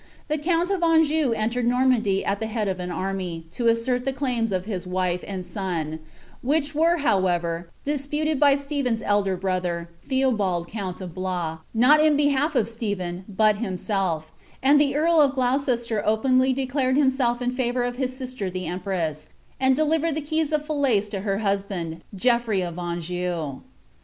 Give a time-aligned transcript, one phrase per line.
[0.17, 4.03] * The count of Anjou entered Normandy at the head of an army, to assert
[4.03, 5.99] the claims of his wife and son;
[6.41, 12.17] which were, however, disputed by Stephen's elder brother, Theo bald count of Blois, not in
[12.17, 14.31] behalf of Stephen, but himself;
[14.63, 18.79] and the earl of Gloucester openly declared himself in favour of his sister the em
[18.79, 19.29] press,
[19.59, 23.61] and delivered the keys of Falaise to her husband, Geoffrey of Anjou.'